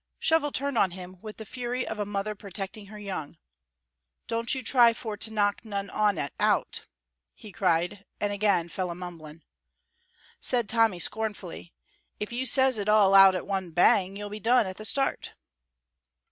Shovel 0.17 0.51
turned 0.51 0.79
on 0.79 0.89
him 0.97 1.17
with 1.21 1.37
the 1.37 1.45
fury 1.45 1.87
of 1.87 1.99
a 1.99 2.07
mother 2.07 2.33
protecting 2.33 2.87
her 2.87 2.97
young. 2.97 3.37
"Don't 4.25 4.55
you 4.55 4.63
try 4.63 4.93
for 4.93 5.15
to 5.17 5.29
knock 5.29 5.63
none 5.63 5.91
on 5.91 6.17
it 6.17 6.33
out," 6.39 6.87
he 7.35 7.51
cried, 7.51 8.03
and 8.19 8.33
again 8.33 8.67
fell 8.67 8.89
a 8.89 8.95
mumbling. 8.95 9.43
Said 10.39 10.67
Tommy, 10.67 10.97
scornfully: 10.97 11.71
"If 12.19 12.31
you 12.33 12.47
says 12.47 12.79
it 12.79 12.89
all 12.89 13.13
out 13.13 13.35
at 13.35 13.45
one 13.45 13.69
bang 13.69 14.15
you'll 14.15 14.31
be 14.31 14.39
done 14.39 14.65
at 14.65 14.77
the 14.77 14.85
start." 14.85 15.33